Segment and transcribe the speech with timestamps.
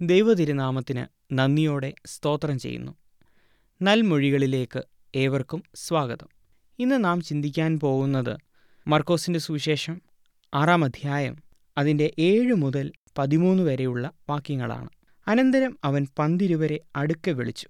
[0.00, 2.92] ദൈവതിരുനാമത്തിന് നന്ദിയോടെ സ്തോത്രം ചെയ്യുന്നു.
[3.82, 4.82] നൽമൊഴികളിലേക്ക്
[5.14, 6.28] ഏവർക്കും സ്വാഗതം.
[6.78, 8.36] ഇന്ന് നാം ചിന്തിക്കാൻ പോകുന്നത്
[8.88, 10.02] മർക്കോസിന്റെ സുവിശേഷം
[10.54, 11.36] ആറാം അധ്യായം
[11.78, 14.88] അതിന്റെ ഏഴ് മുതൽ പതിമൂന്ന് വരെയുള്ള വാക്യങ്ങളാണ്.
[15.28, 17.68] അനന്തരം അവൻ പന്തിരുവരെ അടുക്കെ വിളിച്ചു.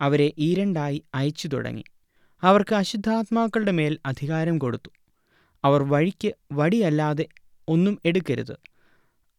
[0.00, 1.84] അവരെ ഈരണ്ടായി അയച്ചു തുടങ്ങി.
[2.42, 4.90] അവർക്ക് അശുദ്ധാത്മാക്കളുടെ മേൽ അധികാരം കൊടുത്തു.
[5.64, 7.26] അവർ വഴിക്ക് വടിയല്ലാതെ
[7.68, 8.56] ഒന്നും എടുക്കരുത്.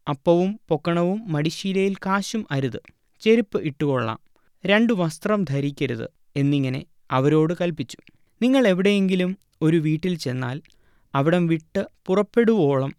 [0.08, 2.82] അപ്പവും പൊക്കണവും മടിശീലയിൽ കാശും അരുത്.
[3.22, 4.20] ചെരുപ്പ് ഇട്ടുകൊള്ളാം.
[4.66, 7.98] രണ്ടു വസ്ത്രം ധരിക്കരുത് എന്നിങ്ങനെ അവരോട് കൽപ്പിച്ചു.
[8.42, 10.62] നിങ്ങൾ എവിടെയെങ്കിലും ഒരു വീട്ടിൽ ചെന്നാൽ
[11.16, 12.94] അവിടം വിട്ട് പുറപ്പെടുവോളം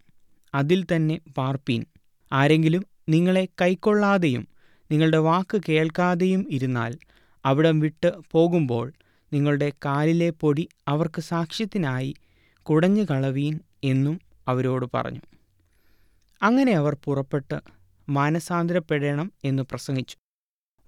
[0.54, 1.84] അതിൽ തന്നെ പാർപ്പീൻ
[2.32, 4.48] ആരെങ്കിലും നിങ്ങളെ കൈക്കൊള്ളാതെയും
[4.90, 6.98] നിങ്ങളുടെ വാക്ക് കേൾക്കാതെയും ഇരുന്നാൽ
[7.44, 8.92] അവിടം വിട്ട് പോകുമ്പോൾ
[9.32, 12.14] നിങ്ങളുടെ കാലിലെ പൊടി അവർക്ക് സാക്ഷ്യത്തിനായി
[12.62, 15.20] കുടഞ്ഞു കളവീൻ എന്നും അവരോട് പറഞ്ഞു.
[16.42, 17.60] അങ്ങനെ അവർ പുറപ്പെട്ട്
[18.08, 20.16] മാനസാന്തരപ്പെടണം എന്ന് പ്രസംഗിച്ചു.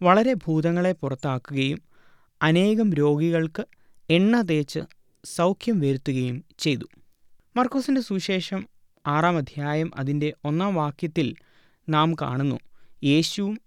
[0.02, 1.82] വളരെ ഭൂതങ്ങളെ പുറത്താക്കുകയും
[2.42, 3.64] അനേകം രോഗികൾക്ക്
[4.10, 4.80] എണ്ണ തേച്ച്
[5.24, 6.84] സൗഖ്യം വരുത്തുകയും ചെയ്തു.
[7.56, 8.68] മർക്കോസിന്റെ സുവിശേഷം
[9.06, 11.34] ആറാം അധ്യായം അതിന്റെ ഒന്നാം വാക്യത്തിൽ
[11.88, 12.58] നാം കാണുന്നു
[13.04, 13.60] യേശുവും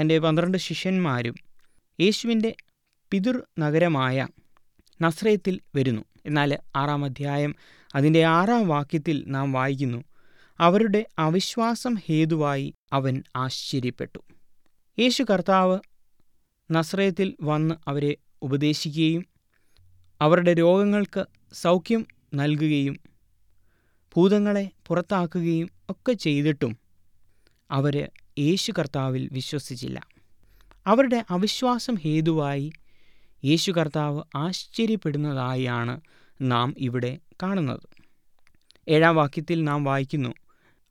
[0.00, 1.34] തന്റെ പന്ത്രണ്ട് ശിഷ്യന്മാരും
[2.00, 2.54] യേശുവിന്റെ
[3.10, 4.28] പിതൃ നഗരമായ
[5.02, 6.02] നസ്രയത്തിൽ വരുന്നു.
[6.26, 7.56] എന്നാൽ ആറാം അധ്യായം
[7.94, 10.04] അതിന്റെ ആറാം വാക്യത്തിൽ നാം വായിക്കുന്നു
[10.62, 14.18] അവരുടെ അവിശ്വാസം ഹേതുവായി അവൻ ആശ്ചര്യപ്പെട്ടു.
[14.98, 15.78] യേശു കർത്താവ്
[16.70, 19.26] നസ്രയത്തിൽ വന്ന് അവരെ ഉപദേശിക്കുകയും
[20.20, 23.00] അവരുടെ രോഗങ്ങൾക്ക് സൗഖ്യം നൽകുകയും
[24.16, 26.78] ഭൂതങ്ങളെ പുറത്താക്കുകയും ഒക്കെ ചെയ്തിട്ടും
[27.70, 30.06] അവർ യേശു കർത്താവിൽ വിശ്വസിച്ചില്ല.
[30.86, 32.72] അവരുടെ അവിശ്വാസം ഹേതുവായി
[33.44, 36.00] യേശു കർത്താവ് ആശ്ചര്യപ്പെടുന്നതായാണ്
[36.40, 37.88] നാം ഇവിടെ കാണുന്നത്.
[38.88, 40.34] ഏഴാം വാക്യത്തിൽ നാം വായിക്കുന്നു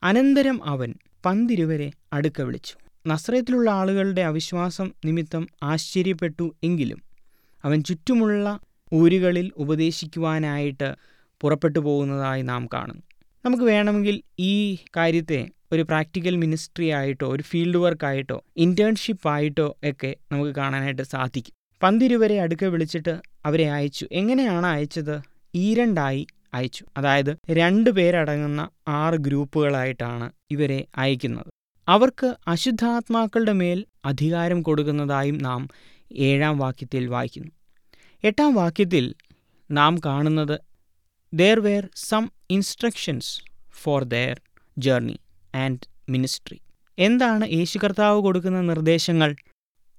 [0.04, 0.94] അനന്തരം അവൻ
[1.26, 2.76] പന്തിരുവരെ അടുക്ക വിളിച്ചു.
[3.08, 7.02] നസ്രയത്തിലുള്ള ആളുകളുടെ അവിശ്വാസം നിമിത്തം ആശ്ചര്യപ്പെട്ടു എങ്കിലും
[7.66, 8.60] അവൻ ചുറ്റുമുള്ള
[8.94, 10.96] ഊരുകളിൽ ഉപദേശിക്കുവാനായിട്ട്
[11.42, 13.02] പുറപ്പെട്ടു പോകുന്നതായി നാം കാണുന്നു.
[13.46, 20.52] നമുക്ക് വേണമെങ്കിൽ ഈ കാര്യത്തെ ഒരു പ്രാക്ടിക്കൽ മിനിസ്ട്രി ആയിട്ടോ ഒരു ഫീൽഡ് വർക്കായിട്ടോ ഇന്റേൺഷിപ്പ് ആയിട്ടോ ഒക്കെ നമുക്ക്
[20.52, 21.54] കാണാനായിട്ട് സാധിക്കും.
[21.84, 24.08] പന്തിരുവരെ അടുക്ക വിളിച്ചിട്ട് അവരെ അയച്ചു.
[24.12, 25.22] എങ്ങനെയാണ് അയച്ചത്?
[25.56, 26.86] ഈരണ്ടായി അയച്ചു.
[26.98, 31.46] അതായത് രണ്ട് പേരടങ്ങുന്ന ആറ് ഗ്രൂപ്പുകളായിട്ടാണ് ഇവരെ അയക്കുന്നത്.
[31.88, 35.68] അവർക്ക് അശുദ്ധാത്മാക്കളുടെ മേൽ അധികാരം കൊടുക്കുന്നതായും നാം
[36.14, 37.52] ഏഴാം വാക്യത്തിൽ വായിക്കുന്നു.
[38.24, 39.16] എട്ടാം വാക്യത്തിൽ
[39.72, 40.60] നാം കാണുന്നത്
[41.34, 43.42] there were some instructions
[43.72, 44.42] for their
[44.78, 45.20] journey
[45.56, 45.80] and
[46.10, 46.60] ministry
[47.00, 49.36] എന്താണ് യേശു കർത്താവ് കൊടുക്കുന്ന നിർദ്ദേശങ്ങൾ?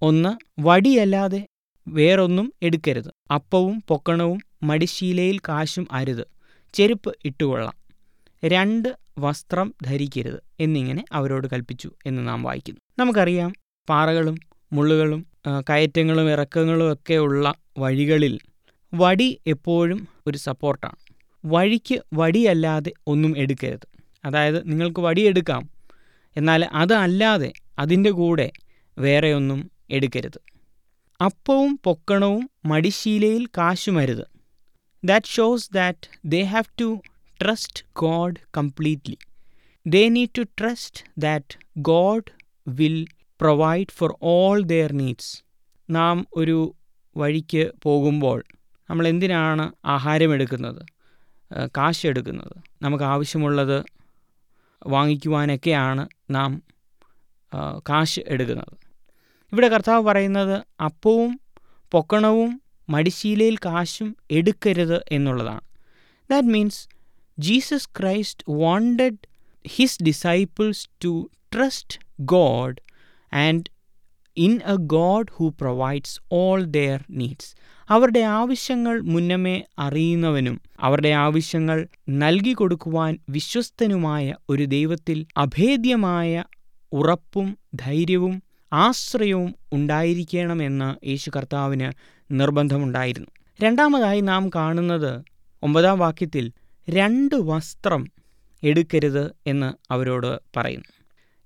[0.03, 1.47] ഒന്ന് വടിയല്ലാതെ
[1.89, 3.33] വേറൊന്നും എടുക്കരുത്.
[3.35, 6.25] അപ്പവും പൊക്കണവും മടിശീലയിൽ കാശും അരുത്.
[6.75, 7.75] ചെരുപ്പ് ഇട്ടുകൊള്ളാം.
[8.45, 8.89] രണ്ട്
[9.19, 12.81] വസ്ത്രം ധരിക്കരുത് എന്നിങ്ങനെ അവരോട് കൽപ്പിച്ചു എന്ന് നാം വായിക്കുന്നു.
[12.99, 13.53] നമുക്കറിയാം
[13.89, 14.37] പാറകളും
[14.73, 15.27] മുള്ളുകളും
[15.71, 18.39] കയറ്റങ്ങളും ഇറക്കങ്ങളും ഒക്കെ ഉള്ള വഴികളിൽ
[18.95, 20.97] വടി എപ്പോഴും ഒരു സപ്പോർട്ടാണ്.
[21.45, 23.87] വഴിക്ക് വടിയല്ലാതെ ഒന്നും എടുക്കരുത്.
[24.25, 25.63] അതായത് നിങ്ങൾക്ക് വടിയെടുക്കാം
[26.37, 28.51] എന്നാൽ അതല്ലാതെ അതിന്റെ കൂടെ
[28.99, 30.41] വേറെ ഒന്നും എടുക്കരുത്.
[31.25, 34.25] അപ്പവും പൊക്കണവും മടിശീലയിൽ കാശുമരുത്.
[35.05, 35.99] That shows that
[36.33, 36.99] they have to
[37.45, 39.17] trust God completely.
[39.89, 41.47] They need to trust that
[41.81, 42.23] God
[42.79, 43.05] will
[43.41, 45.43] provide for all their needs
[45.91, 46.75] നാം ഒരു
[47.17, 48.45] വഴിക്ക് പോകുമ്പോൾ
[48.91, 50.83] നമ്മൾ എന്തിനാണ് ആഹാരം എടുക്കുന്നത്?
[51.67, 52.55] കാശ് എടുക്കുന്നത്.
[52.83, 53.85] നമുക്ക് ആവശ്യമുള്ളത്
[54.87, 56.63] വാങ്ങിക്കുവാനൊക്കെയാണ് നാം
[57.89, 58.75] കാശ് എടുക്കുന്നത്.
[59.53, 61.41] ഇവിടെ കർത്താവ് പറയുന്നത് അപ്പവും
[61.91, 62.62] പൊക്കണവും
[62.93, 65.65] മടിശീലയിൽ കാശും എടുക്കരുത് എന്നുള്ളതാണ്.
[66.31, 66.81] That means
[67.39, 69.21] Jesus Christ wanted
[69.65, 71.13] his disciples to
[71.53, 71.99] trust
[72.33, 72.79] God
[73.33, 73.67] and
[74.37, 77.51] in a God who provides all their needs
[77.89, 81.79] അവരുടെ ആവശ്യങ്ങൾ മുന്നമേ അറിയുന്നവനും അവരുടെ ആവശ്യങ്ങൾ
[82.19, 86.33] നൽകി കൊടുക്കുവാൻ വിശ്വസ്തനുമായ ഒരു ദൈവത്തിൽ അഭേദ്യമായ
[86.93, 88.35] ഉറപ്പും ധൈര്യവും
[88.73, 91.89] ആശ്രയവും ഉണ്ടായിരിക്കണമെന്ന് യേശു കർത്താവിന്
[92.33, 93.31] നിർബന്ധമുണ്ടായിരുന്നു.
[93.63, 95.13] രണ്ടാമതായി നാം കാണുന്നത്
[95.63, 96.53] ഒമ്പതാം വാക്യത്തിൽ
[96.89, 98.03] രണ്ട് വസ്ത്രം
[98.63, 100.91] എടുക്കരുത് എന്ന് അവരോട് പറയുന്നു.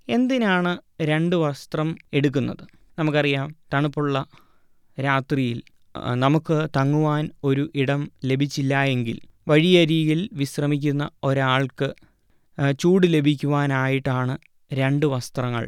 [0.08, 0.72] എന്തിനാണ്
[1.02, 2.64] രണ്ട് വസ്ത്രം എടുക്കുന്നത്?
[2.98, 4.26] നമുക്കറിയാം തണുപ്പുള്ള
[5.00, 5.62] രാത്രിയിൽ
[6.14, 11.88] നമുക്ക് തങ്ങുവാൻ ഒരു ഇടം ലഭിച്ചില്ല എങ്കിൽ വഴിയരികിൽ വിശ്രമിക്കുന്ന ഒരാൾക്ക്
[12.78, 14.38] ചൂട് ലഭിക്കുവാനായിട്ടാണ്
[14.72, 15.64] രണ്ട് വസ്ത്രങ്ങൾ.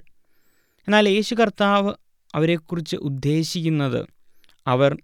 [0.88, 1.93] എന്നാൽ യേശു കർത്താവ്
[2.35, 4.06] അവരെക്കുറിച്ച് ഉദ്ദേശിക്കുന്നത്
[4.67, 4.97] അവർ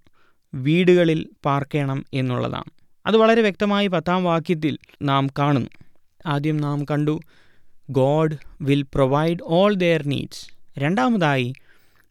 [0.55, 2.71] വീടുകളിൽ പാർക്കണം എന്നുള്ളതാണ്.
[3.07, 5.71] അത് വളരെ വ്യക്തമായി പത്താം വാക്യത്തിൽ നാം കാണുന്നു.
[6.27, 7.21] ആദ്യം നാം കണ്ടു
[7.91, 10.47] God will provide all their needs
[10.79, 11.53] രണ്ടാമതായി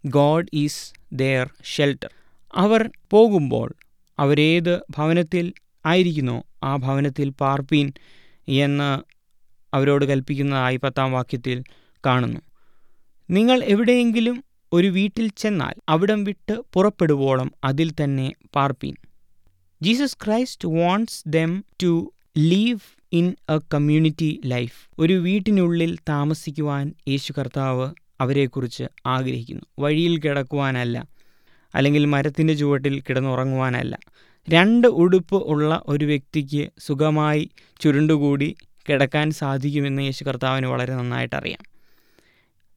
[0.05, 2.09] ഗോഡ് ഈസ് ദെയർ ഷെൽട്ടർ
[2.55, 3.73] അവർ പോകുമ്പോൾ
[4.19, 5.53] അവരേത് ഭവനത്തിൽ
[5.85, 6.43] ആയിരിക്കുന്നോ?
[6.63, 7.93] ആ ഭവനത്തിൽ പാർപ്പീൻ
[8.47, 9.01] എന്ന്
[9.75, 11.63] അവരോട് കൽപ്പിക്കുന്നതായി പത്താം വാക്യത്തിൽ
[12.05, 12.39] കാണുന്നു.
[13.29, 14.43] നിങ്ങൾ എവിടെയെങ്കിലും
[14.73, 18.95] ഒരു വീട്ടിൽ ചെന്നാൽ അവിടം വിട്ട് പുറപ്പെടുവോളം അതിൽ തന്നെ പാർപ്പീൻ.
[19.81, 22.79] Jesus Christ wants them to live
[23.13, 24.89] in a community life.
[24.99, 29.63] ഒരു വീട്ടിനുള്ളിൽ താമസിക്കുവാൻ യേശു കർത്താവ് അവരെക്കുറിച്ച് ആഗ്രഹിക്കുന്നു.
[29.79, 31.07] വഴിയിൽ കിടക്കുവാനല്ല
[31.75, 33.99] അല്ലെങ്കിൽ മരത്തിന്റെ ചുവട്ടിൽ കിടന്നുറങ്ങുവാനല്ല.
[34.49, 37.49] രണ്ട് ഉടുപ്പ് ഉള്ള ഒരു വ്യക്തിക്ക് സുഖമായി
[37.79, 38.55] ചുരുണ്ടുകൂടി
[38.89, 41.73] കിടക്കാൻ സാധിക്കുമെന്ന് യേശു കർത്താവിന് വളരെ നന്നായിട്ടറിയാം.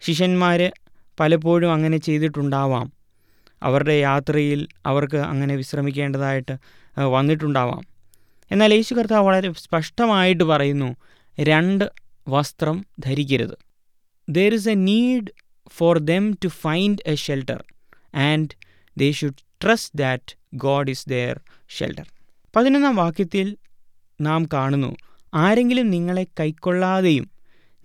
[0.01, 0.73] ശിഷ്യന്മാർ
[1.21, 2.93] പലപ്പോഴും അങ്ങനെ ചെയ്തിട്ടുണ്ടാവാം.
[3.63, 6.55] അവരുടെ യാത്രയിൽ അവർക്ക് അങ്ങനെ വിശ്രമിക്കേണ്ടതായിട്ട്
[7.01, 7.83] വന്നിട്ടുണ്ടാവാം.
[8.51, 10.97] എന്നാൽ യേശു കർത്താവ് വളരെ സ്പഷ്ടമായിട്ട് പറയുന്നു
[11.41, 11.85] രണ്ട്
[12.29, 13.57] വസ്ത്രം ധരിക്കരുത്.
[14.29, 15.31] There is a need
[15.69, 17.65] for them to find a shelter
[18.15, 18.49] and
[18.99, 22.07] they should trust that God is their shelter
[22.57, 23.57] പതിനൊന്നാം വാക്യത്തിൽ
[24.21, 24.97] നാം കാണുന്നു
[25.35, 27.31] ആരെങ്കിലും നിങ്ങളെ കൈക്കൊള്ളാതെയും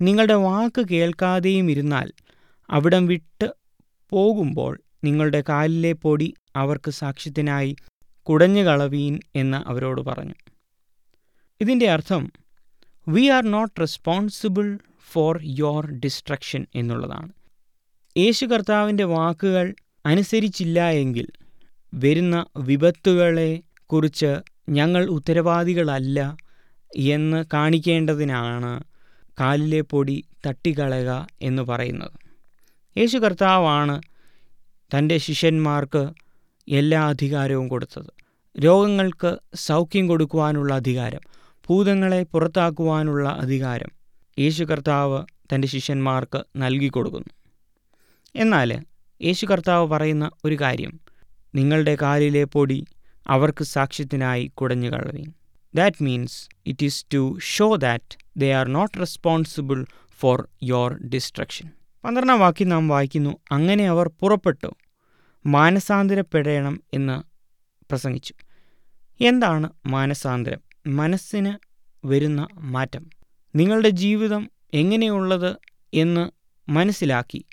[0.01, 2.11] നിങ്ങളുടെ വാക്ക് കേൾക്കാതെയും ഇരുന്നാൽ
[2.71, 3.55] അവിടം വിട്ട്
[4.09, 7.75] പോകുമ്പോൾ നിങ്ങളുടെ കാലിലെ പൊടി അവർക്ക് സാക്ഷ്യത്തിനായി
[8.23, 10.33] കുടഞ്ഞു കളവീൻ എന്ന് അവരോട് പറഞ്ഞു.
[11.61, 12.31] ഇതിന്റെ അർത്ഥം
[13.07, 14.79] we are not responsible
[15.11, 17.31] for your destruction എന്നുള്ളതാണ്.
[18.17, 19.75] യേശു കർത്താവിന്റെ വാക്കുകൾ
[20.05, 21.27] അനുസരിച്ചില്ല എങ്കിൽ
[21.93, 24.31] വരുന്ന വിപത്തുകളെ കുറിച്ച്
[24.69, 26.37] ഞങ്ങൾ ഉത്തരവാദികളല്ല
[26.95, 28.83] എന്ന് കാണിക്കേണ്ടതിനാണ്
[29.39, 32.20] കാലിലെ പൊടി തട്ടിക്കളയുക എന്ന് പറയുന്നത്.
[32.97, 34.01] യേശു കർത്താവാണ്
[34.97, 36.09] തന്റെ ശിഷ്യന്മാർക്ക്
[36.67, 38.11] എല്ലാ അധികാരവും കൊടുത്തത്.
[38.59, 41.19] രോഗങ്ങൾക്ക് സൗഖ്യം കൊടുക്കുവാനുള്ള അധികാരം
[41.69, 43.91] ഭൂതങ്ങളെ പുറത്താക്കുവാനുള്ള അധികാരം
[44.39, 47.33] യേശു കർത്താവ് തന്റെ ശിഷ്യന്മാർക്ക് നൽകി കൊടുക്കുന്നു.
[48.35, 48.83] എന്നാൽ
[49.21, 50.99] യേശു കർത്താവ് പറയുന്ന ഒരു കാര്യം
[51.55, 52.85] നിങ്ങളുടെ കാലിലെ പൊടി
[53.27, 55.33] അവർക്ക് സാക്ഷ്യത്തിനായി കുടഞ്ഞു കളവീൻ.
[55.75, 59.85] That means it is to show that they are not responsible
[60.19, 61.69] for your destruction
[62.03, 63.37] പന്ത്രണ്ടാം വാക്യം നാം വായിക്കുന്നു.
[63.51, 64.75] അങ്ങനെ അവർ പുറപ്പെട്ടു.
[65.45, 67.23] മാനസാന്തരപ്പെടണം എന്ന്
[67.89, 68.33] പ്രസംഗിച്ചു.
[69.21, 70.59] എന്താണ് മാനസാന്തരം?
[70.87, 71.53] മനസ്സിന്
[72.07, 73.09] വരുന്ന മാറ്റം.
[73.55, 75.55] നിങ്ങളുടെ ജീവിതം എങ്ങനെയുള്ളത്
[75.93, 76.31] എന്ന്
[76.71, 77.45] മനസ്സിലാക്കി.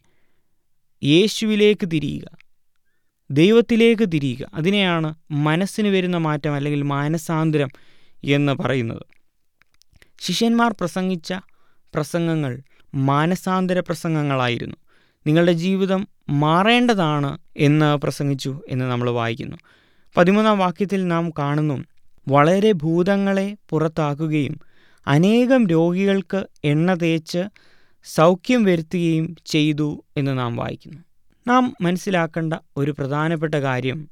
[1.05, 2.39] യേശുവിലേക്ക് തിരിയുക.
[3.31, 4.51] ദൈവത്തിലേക്ക് തിരിയുക.
[4.55, 7.69] അതിനെയാണ് മനസ്സിന് വരുന്ന മാറ്റം അല്ലെങ്കിൽ മാനസാന്തരം
[8.25, 9.03] എന്ന് പറയുന്നത്.
[10.21, 11.33] ശിഷ്യന്മാർ പ്രസംഗിച്ച
[11.95, 12.63] പ്രസംഗങ്ങൾ
[12.95, 14.77] മാനസാന്തര പ്രസംഗങ്ങളായിരുന്നു.
[15.27, 19.57] നിങ്ങളുടെ ജീവിതം മാറേണ്ടതാണ് എന്ന് പ്രസംഗിച്ചു എന്ന് നമ്മൾ വായിക്കുന്നു.
[20.17, 21.85] പതിമൂന്നാം വാക്യത്തിൽ നാം കാണുന്നു
[22.29, 24.61] വളരെ ഭൂതങ്ങളെ പുറത്താക്കുകയും
[25.07, 27.45] അനേകം രോഗികൾക്ക് എണ്ണ തേച്ച്
[28.05, 30.99] സൗഖ്യം വരുത്തുകയും ചെയ്തു എന്ന് നാം വായിക്കുന്നു.
[31.47, 34.09] നാം മനസ്സിലാക്കേണ്ട ഒരു പ്രധാനപ്പെട്ട കാര്യം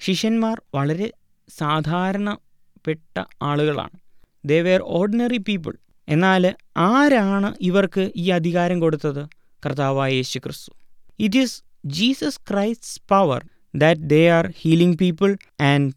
[0.00, 1.12] ശിഷ്യന്മാർ വളരെ
[1.58, 4.00] സാധാരണപ്പെട്ട ആളുകളാണ്.
[4.44, 5.74] ദേ വെയർ ഓർഡിനറി പീപ്പിൾ
[6.08, 9.28] എന്നാൽ ആരാണ് ഇവർക്ക് ഈ അധികാരം കൊടുത്തത്?
[9.66, 10.72] കർത്താവായ Yesu Kristu
[11.18, 15.92] it is Jesus Christ's power that they are healing people and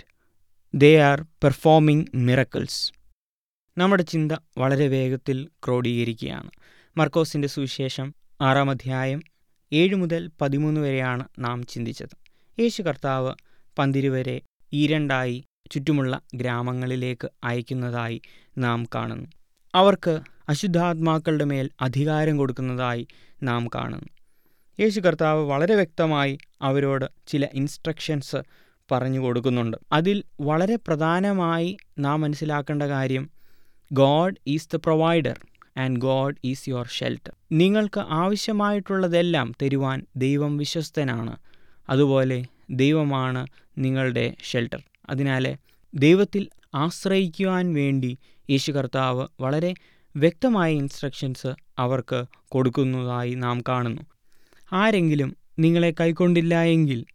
[0.75, 2.93] they are performing miracles
[3.77, 6.49] നമ്മുടെ ചിന്ത വളരെ വേഗത്തിൽ ക്രോഡീകരിക്കുകയാണ്.
[6.97, 9.21] മർക്കോസിന്റെ സുവിശേഷം ആറാം അധ്യായം
[9.73, 12.15] ഏഴ് മുതൽ പതിമൂന്ന് വരെയാണ് നാം ചിന്തിച്ചത്.
[12.59, 13.33] യേശു കർത്താവ്
[13.79, 14.41] പന്തിരുവരെ
[14.73, 18.21] ഈരണ്ടായി ചുറ്റുമുള്ള ഗ്രാമങ്ങളിലേക്ക് അയക്കുന്നതായി
[18.57, 19.27] നാം കാണുന്നു.
[19.75, 23.07] അവർക്ക് അശുദ്ധാത്മാക്കളുടെ മേൽ അധികാരം കൊടുക്കുന്നതായി
[23.43, 24.09] നാം കാണുന്നു.
[24.79, 28.35] യേശു കർത്താവ് വളരെ വ്യക്തമായി അവരോട് ചില ഇൻസ്ട്രക്ഷൻസ്
[28.91, 29.77] പറഞ്ഞു കൊടുക്കുന്നുണ്ട്.
[29.91, 33.29] അതിൽ വളരെ പ്രധാനമായി നാം മനസ്സിലാക്കേണ്ട കാര്യം
[33.91, 35.39] God is the provider
[35.77, 37.33] and God is your shelter.
[37.51, 41.37] നിങ്ങൾക്ക് ആവശ്യമായിട്ടുള്ളതെല്ലാം തരുവാൻ ദൈവം വിശ്വസ്തനാണ്.
[41.89, 43.47] അതുപോലെ ദൈവമാണ്
[43.77, 44.83] നിങ്ങളുടെ ഷെൽട്ടർ.
[45.09, 45.57] അതിനാൽ
[45.93, 48.17] ദൈവത്തിൽ ആശ്രയിക്കുവാൻ വേണ്ടി
[48.51, 49.73] യേശു കർത്താവ് വളരെ
[50.15, 51.47] വ്യക്തമായ ഇൻസ്ട്രക്ഷൻസ്
[51.79, 54.01] അവർക്ക് കൊടുക്കുന്നതായി നാം കാണുന്നു.
[54.73, 57.05] ആരെങ്കിലും നിങ്ങളെ കൈക്കൊണ്ടില്ല എങ്കിൽ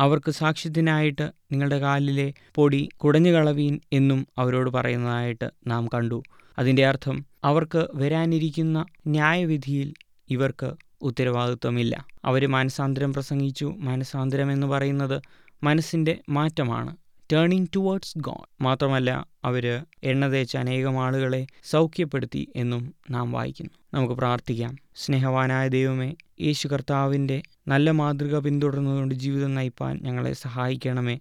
[0.00, 6.22] അവർക്ക് സാക്ഷ്യത്തിനായിട്ട് നിങ്ങളുടെ കാലിലെ പൊടി കുടഞ്ഞു കളവീൻ എന്നും അവരോട് പറയുന്നതായിട്ട് നാം കണ്ടു.
[6.58, 9.94] അതിന്റെ അർത്ഥം അവർക്ക് വരാനിരിക്കുന്ന ന്യായവിധിയിൽ
[10.30, 12.06] ഇവർക്ക് ഉത്തരവാദിത്വമില്ല.
[12.24, 13.74] അവർ മാനസാന്തരം പ്രസംഗിച്ചു.
[13.78, 15.22] മാനസാന്തരം എന്ന് പറയുന്നത്
[15.62, 16.96] മനസ്സിന്റെ മാറ്റമാണ്.
[17.32, 23.70] ടേണിംഗ് ടുവേർഡ്സ് ഗോഡ് മാത്രമല്ല അവർ എണ്ണ തേച്ച അനേകം ആളുകളെ സൗഖ്യപ്പെടുത്തി എന്നും നാം വായിക്കുന്നു.
[23.94, 24.76] നമുക്ക് പ്രാർത്ഥിക്കാം.
[24.94, 31.18] സ്നേഹവാനായ ദൈവമേ യേശു കർത്താവിന്റെ നല്ല മാതൃക പിന്തുടർന്നുകൊണ്ട് ജീവിതം നയിപ്പാൻ ഞങ്ങളെ സഹായിക്കണമേ.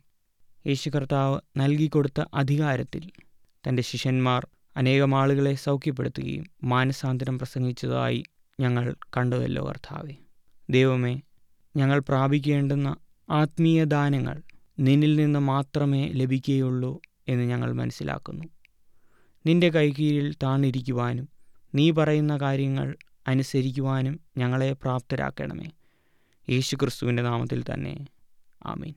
[0.67, 3.11] യേശു കർത്താവ് നൽകിക്കൊടുത്ത അധികാരത്തിൽ
[3.67, 4.47] തന്റെ ശിഷ്യന്മാർ
[4.77, 8.23] അനേകം ആളുകളെ സൗഖ്യപ്പെടുത്തുകയും മാനസാന്തരം പ്രസംഗിച്ചതായി
[8.59, 10.15] ഞങ്ങൾ കണ്ടുവല്ലോ കർത്താവെ.
[10.69, 11.21] ദൈവമേ
[11.75, 12.95] ഞങ്ങൾ പ്രാപിക്കേണ്ടുന്ന
[13.29, 14.41] ആത്മീയ ദാനങ്ങൾ
[14.79, 18.43] നിന്നിൽ നിന്ന് മാത്രമേ ലഭിക്കുകയുള്ളൂ എന്ന് ഞങ്ങൾ മനസ്സിലാക്കുന്നു.
[19.45, 21.29] നിന്റെ കൈകീഴിൽ താണിരിക്കുവാനും
[21.75, 22.95] നീ പറയുന്ന കാര്യങ്ങൾ
[23.27, 25.71] അനുസരിക്കുവാനും ഞങ്ങളെ പ്രാപ്തരാക്കണമേ.
[26.49, 28.05] യേശു ക്രിസ്തുവിന്റെ നാമത്തിൽ തന്നെ.
[28.65, 28.93] ആമീൻ.